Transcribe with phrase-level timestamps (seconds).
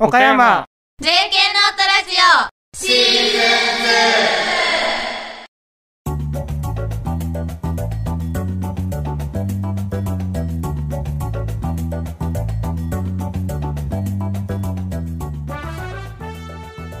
[0.00, 0.64] 岡山。
[1.02, 2.76] JK ノートラジオ。
[2.76, 2.96] シー
[3.32, 3.38] ズ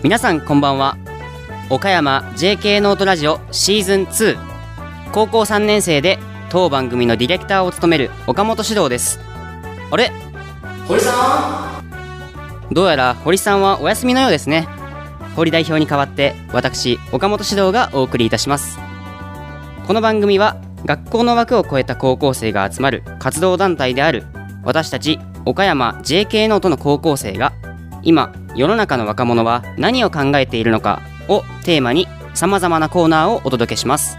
[0.02, 0.96] 皆さんこんばんは。
[1.70, 4.36] 岡山 JK ノートラジオシーズン2
[5.12, 6.18] 高校3年生で
[6.50, 9.20] 当番組のディレクターを務める岡本指導です。
[9.92, 10.10] あれ？
[10.88, 11.77] 堀さん？
[12.70, 14.68] どうやら堀さんはお休みのようですね。
[15.36, 18.78] 堀代表に代わって私岡本指導がお送りいたします。
[19.86, 24.24] この番組は学校の枠を超えた高校生が集まる活動団体である
[24.64, 27.52] 私たち岡山 JK ノートの高校生が
[28.02, 34.18] 今世の中の若者は何を考えているのかをテーマにさまざまなコーナーをお届けします。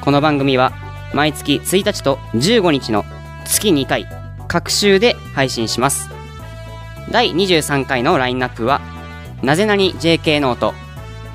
[0.00, 0.72] この番組は
[1.12, 3.04] 毎月1日と15日の
[3.44, 4.06] 月2回
[4.48, 6.13] 各週で配信します。
[7.10, 8.80] 第23回のラインナップは
[9.42, 10.74] なぜなに JK ノート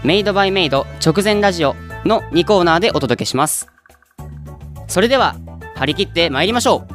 [0.03, 3.69] メイドバイメイド直前ラジオの2コーナーでお届けします。
[4.87, 5.35] それでは
[5.75, 6.87] 張り切って参りましょ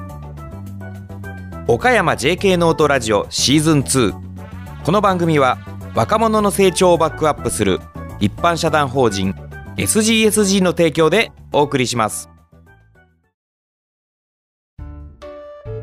[1.69, 1.73] う。
[1.73, 4.13] 岡山 JK ノートラジオシーズン2
[4.85, 5.59] この番組は
[5.95, 7.81] 若者の成長をバックアップする
[8.21, 9.35] 一般社団法人
[9.77, 12.34] SGSG の提供でお送りします。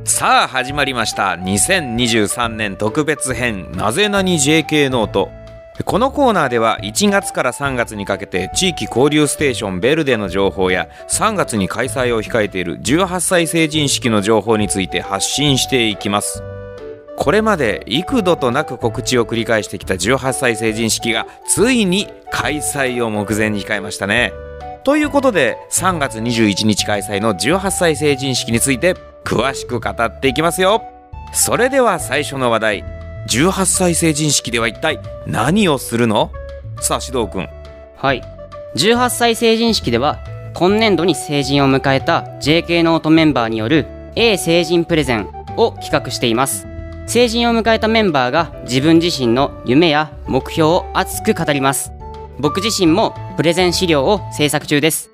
[0.03, 1.33] さあ始まりました。
[1.33, 5.29] 2023年特別編なぜなに JK ノート。
[5.85, 16.43] このコーナーでは1月から3月にかけて地域交流ステーションベルデの情報や3月に開催を控えている18歳成人式の情報について発信していきます。
[17.15, 24.33] これまで幾度となく告知を繰り返してきた18歳成人式がついに開催を目前に控えましたね。
[24.83, 30.83] ということで3月21日開催の18歳成人式について詳しく語っていきますよ。
[31.33, 32.83] それでは最初の話題。
[33.29, 36.31] 18歳成人式では一体何をするの？
[36.81, 37.47] さあ指導君。
[37.95, 38.23] はい。
[38.75, 40.19] 18歳成人式では
[40.53, 46.67] 今年度に成人を迎えた JK ノートメンバーによる A 成人プレゼンを企画しています。
[47.07, 51.91] 成人を迎えたメンバーが自分自身の夢や目標を熱く語ります。
[52.39, 55.11] 僕自身もプレゼン資料を制作中です。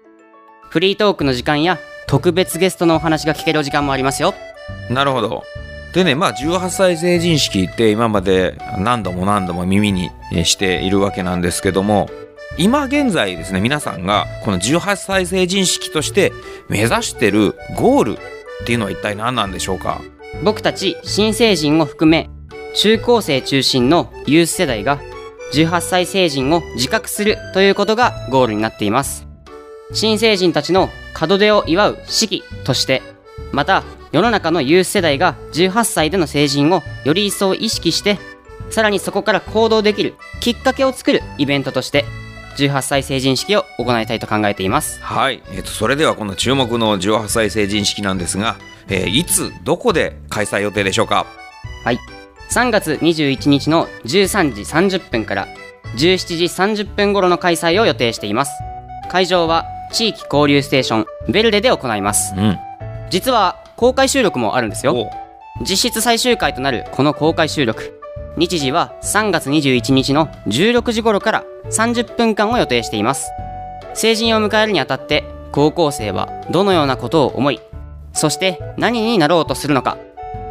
[0.69, 4.34] フリートークの時間や特別ゲストのお話が聞ける時間もありますよ。
[4.90, 5.44] なるほど。
[5.94, 10.09] でねまあ18歳成人式って今まで何度も何度も耳に
[10.46, 12.09] しているわけなんですけども
[12.57, 16.31] 今現在ですね皆さんがこの18歳成人式として
[16.69, 18.17] 目指してるゴールっ
[18.66, 20.01] ていうのは一体何なんでしょうか？
[20.44, 22.29] 僕たち新成人を含め
[22.75, 25.00] 中高生中心のユース世代が
[25.53, 29.28] 18歳成人を自覚するということがゴールになっています。
[29.94, 33.01] 新成人たちの門出を祝う式として
[33.51, 38.17] また世の中のユース世代が18歳での成人をより一層意識して
[38.69, 42.05] さらにそこから行動できるきっかけを作るイベントとして
[42.57, 45.00] 18歳成人式を行いたいと考えています。
[45.01, 48.57] はい、えー、とそれではこの注目の18歳成人式なんですが、
[48.88, 51.28] えーいつどこで開催予定でしょうか？
[51.84, 51.99] はい。
[52.49, 55.47] 3月21日の13時30分から
[55.97, 56.44] 17時
[56.84, 58.51] 30分頃の開催を予定しています。
[59.09, 62.34] 会場は地域交流ステーションベルデで行います。
[62.36, 62.59] うん。
[63.09, 64.96] 実は公開収録もあるんですよ。
[64.96, 65.09] お。
[65.62, 68.00] 実質最終回となるこの公開収録。
[68.38, 73.31] 日時は3月21日の16時頃から30分間を予定しています。
[73.94, 77.59] 成人を迎えるにあたって高校生はどのようなことを思い
[78.14, 79.97] そして何になろうとするのか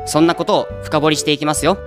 [0.05, 1.79] そんなことを深掘りしていきますよ。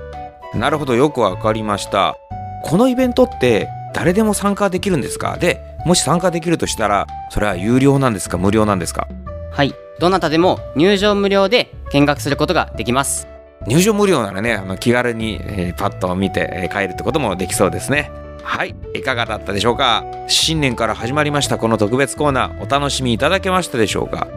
[0.54, 2.16] なるほどよくわかりました。
[2.64, 5.38] このイベントって誰でも参加できるんですか？
[5.38, 8.38] でもし参加できるとしたらそれは有料なんですか？
[8.38, 9.08] 無料なんですか？
[9.52, 9.74] はい。
[10.00, 13.28] どなたでも入場無料で見学することができます。
[13.68, 18.12] 入場無料ならねあの気軽に、えーパッと見て、えー帰るってこともできそうですね。
[18.44, 18.74] はい。
[18.94, 20.06] いかがだったでしょうか？
[20.28, 22.64] 新年から始まりましたこの特別コーナー。
[22.64, 24.28] お楽しみいただけましたでしょうか？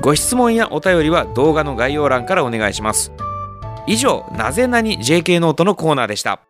[0.00, 3.12] ご質問やお便りは動画の概要欄からお願いします。
[3.86, 6.40] 以上なぜなに JK ノートのコーナーでした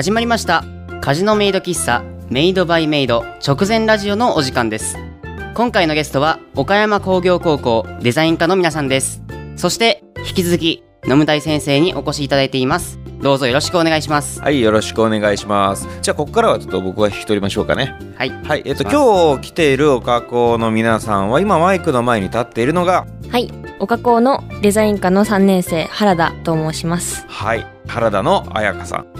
[0.00, 0.64] 始まりました。
[1.02, 4.96] カジノメイド喫茶メイドバイメイド直前ラジオのお時間です。
[5.54, 9.22] 今回のゲストは岡山工業高校デザイン科の皆さんです。
[9.56, 12.98] そして引き続き野村大先生にお越しいただいています。
[13.20, 14.40] どうぞよろしくお願いします。
[14.40, 15.86] はいよろしくお願いします。
[16.00, 17.94] じゃあここからはちょっと僕が引き取りましょうかね。
[18.16, 18.30] はい。
[18.30, 27.26] はいえっと今日来ているお学校の皆さんは今マイクの前に立っているのがはい、岡高のデザイン科の3年生原田と申します。
[27.28, 27.66] はい。
[27.86, 29.19] 原田の彩香さん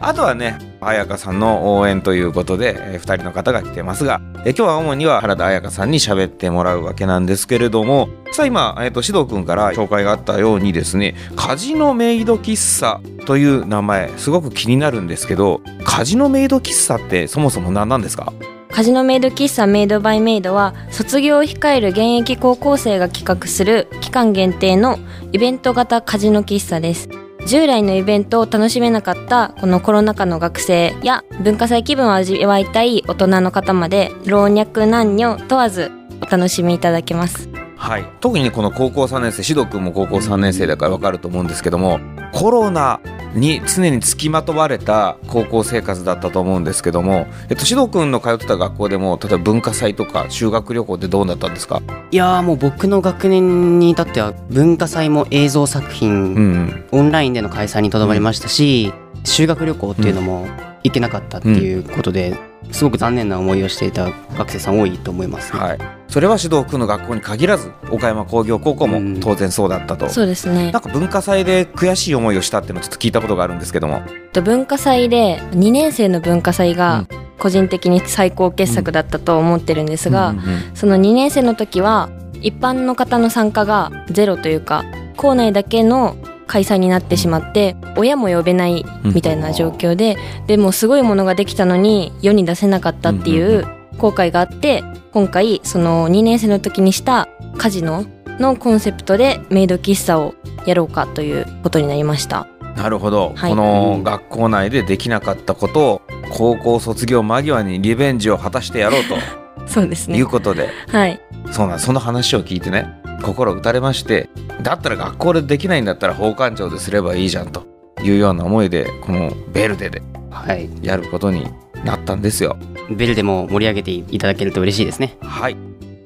[0.00, 18.32] あとはね彩香さんの応援ということで、え2人の方が来てますが、え今日は主には原田彩香さんに喋ってもらうわけなんですけれどもさあ今、えー、と指導君から紹介があったようにですねカジノメイド喫茶という名前すごく気になるんですけどカジノメイド喫茶ってそもそも何なんですか？
[18.70, 24.98] カジノメイド喫茶メイドバイメイドは卒業を控える現役高校生が企画する期間限定の
[25.32, 27.08] イベント型カジノ喫茶です
[27.48, 35.90] 従来のイベントを楽しめなかったこのコロナ禍の学生や文化祭気分を味わいたい大人の方まで老若男女問わず
[36.20, 37.47] お楽しみいただけます。
[37.78, 42.00] はい、特にこの高校3年生指導君も高校3年生だから分かると思うんですけども
[42.32, 43.00] コロナ
[43.34, 51.80] に常につきまとわれた高校生活だったと思うんですけども、えっと、指導君の通ってた学校でも例えば文化祭とか修学旅行ってどうだったんですか、
[52.10, 58.92] いやーもう僕の学年に至っては文化祭も映像作品、うんうん、オンラインでの開催にとどまりましたし、
[59.24, 60.46] 修学旅行っていうのも
[60.82, 62.36] 行けなかったっていうことで、
[62.72, 65.60] すごく残念な思いをしていた学生さん多いと思います、ね。
[65.60, 65.78] はい、
[66.08, 70.72] それは指導君の学校に限らず岡山工業高校も当然そうだったと、そうですね。
[70.72, 74.02] なんか文化祭で悔しい思いをしたっていうのをちょっと聞いたことがあるんですけども。
[74.32, 77.06] と文化祭で2年生の文化祭が
[77.38, 80.44] 個人的に最高傑作だったと思ってるんですが、うんうん
[80.74, 82.08] その2年生の時は
[82.40, 84.84] 一般の方の参加がゼロというか
[85.16, 86.16] 校内だけの
[86.46, 90.16] 開催になってしまって親も呼べないみたいな状況で、
[90.46, 93.66] でもすごいものができたのに世に出せなかったっていう
[93.98, 98.06] 後悔があって今回その2年生の時にしたカジノ
[98.38, 100.34] のコンセプトでメイド喫茶を
[100.64, 102.46] やろうかということになりました。
[102.76, 103.50] なるほど、はい。
[103.50, 109.02] この学校内でできなかったことを高校卒業間際にリベンジを果たしてやろう
[109.66, 110.14] そうですね。
[110.14, 110.26] という。
[110.28, 111.20] ことで、はい。
[111.50, 114.28] そうなんその話を聞いてね心打たれまして
[114.62, 117.66] だったら学校でできないんだったら法官庁ですればいいじゃんと。
[118.00, 120.68] いうような思いでこのベルデではい。
[120.82, 121.46] やることに
[121.84, 122.56] なったんですよ
[122.90, 125.56] ベルでも盛り上げていただけると嬉しいですねはい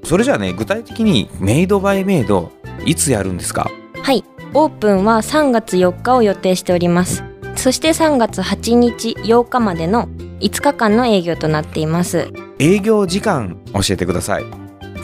[0.05, 2.51] それじゃあね具体的にメイドバイメイド
[2.85, 3.71] いつやるんですか？
[4.03, 4.25] はい。
[4.55, 7.23] オープンは3月4日を予定しております。
[7.55, 10.09] そして3月8日、8日までの
[10.41, 12.33] 5日間の営業となっています。
[12.59, 14.45] 営業時間教えてください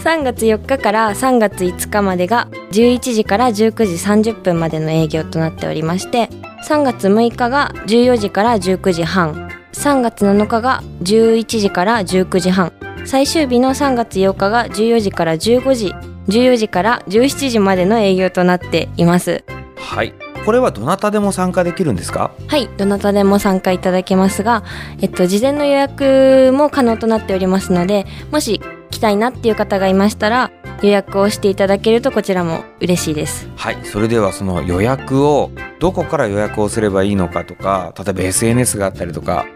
[0.04, 6.28] 3月4日から3月5日までが11時から19時30分までの営業となっておりまして
[6.68, 12.72] 3月6日が14時から19時半3月7日が11時から19時半。
[13.04, 15.94] 最終日の3月8日が14時から15時。
[16.26, 19.44] 14時から17時までの営業となっています。
[19.76, 20.12] はい。
[20.44, 22.32] これはどなたでも参加できるんですか？
[22.48, 24.64] はい、どなたでも参加いただけますが、
[25.00, 28.60] えっと、事前の予約も可能となっておりますので、もし
[28.90, 30.50] 来たいなっていう方がいましたら、
[30.82, 33.48] 予約をしていただけるとこちらも嬉しいです。
[33.54, 33.78] はい。
[33.84, 39.46] それではその予約をどこから予約をすればいいのかとか例えば SNS があったりとか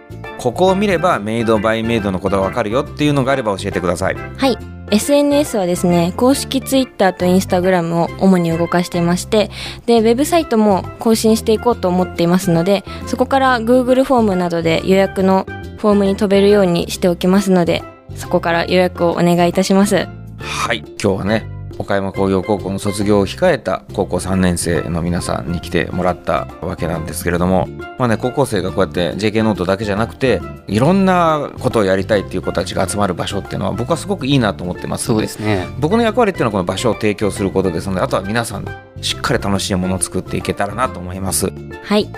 [0.43, 4.59] ここを見ればメイドバイメイドのことがわかるよっていうのがあれば教えてくださいはい。
[4.91, 9.51] SNS はですね、公式 Twitter と Instagram を主に動かしていまして、
[9.87, 15.47] で、ウェブサイトも更新していこうと思っていますので、そこから Google フォームなどで予約の
[15.79, 17.83] フォームに飛べるようにしておきますので、
[18.17, 20.09] そこから予約をお願いいたします。
[20.39, 27.67] はい今日はね岡山工業高校の卒業を控えた高校3年生の皆さんに来てもらったわけなんですけれども
[27.99, 35.67] まあね高校生がこうやって JK ノートだけじゃなくていろんなことをやりたいっていう子たちが集まる場所っていうのは僕はすごくいいなと思ってますそのでうですね。
[35.79, 38.67] 僕の役割っていうのはこの場所を提供することですのであとは皆さん
[39.01, 41.53] しっかり楽しいものを作っていけたらなと思います。
[41.85, 42.09] はい。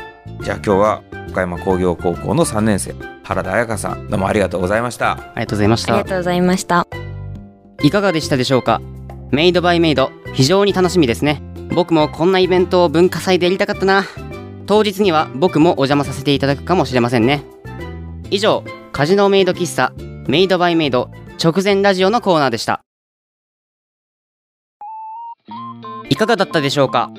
[0.42, 5.12] じゃあ今日は岡山工業高校の3年生原田彩香さんどうもありがとうございました。
[5.12, 5.94] ありがとうございました。
[5.94, 6.86] ありがとうございました。
[7.82, 8.80] いかがでしたでしょうか？
[9.34, 10.12] メイドバイメイド。
[10.32, 11.42] 非常に楽しみですね。
[11.74, 14.04] 僕もこんなイベントを文化祭でやりたかったな。
[14.66, 17.42] 当日には僕もお邪魔させていただくかもしれませんね。
[18.30, 18.62] 以上
[18.92, 19.92] カジノメイド喫茶
[20.28, 21.10] メイドバイメイド
[21.42, 22.80] 直前ラジオのコーナーでした。
[26.08, 27.10] いかがだったでしょうか？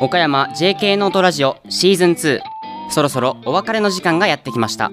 [0.00, 2.40] 岡山 JK ノートラジオシーズン2
[2.90, 4.90] そろそろお別れの時間がやってきました。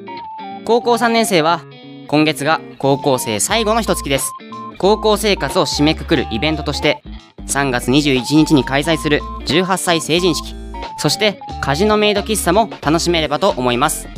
[0.66, 1.62] 高校3年生は
[2.08, 4.32] 今月が高校生最後の一月です。
[4.80, 7.04] 高校生活を締めくくるイベントとして
[7.46, 10.56] 3月21日に開催する18歳成人式
[11.00, 14.10] そしてカジノメイド喫茶も楽しめればと思います。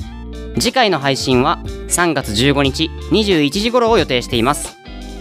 [0.60, 4.77] 次回の配信は3月15日21時頃を予定しています。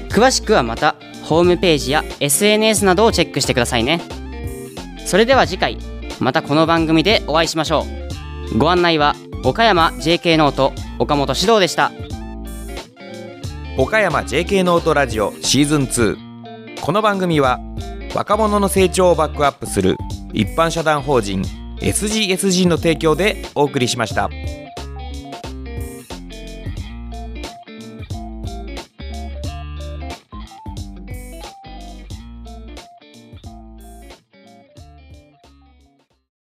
[0.08, 4.00] 詳しくはまたホームページや SNS などをチェックしてくださいね。
[5.04, 5.78] それでは次回
[6.18, 7.84] またこの番組でお会いしましょ
[8.54, 8.58] う。
[8.58, 11.92] ご案内は岡山 JK ノート岡本指導でした。
[13.78, 17.60] 岡山 JK ノートラジオシーズン2この番組は
[18.14, 19.96] 若者の成長をバックアップする
[20.32, 21.42] 一般社団法人
[21.80, 24.28] SGSG の提供でお送りしました。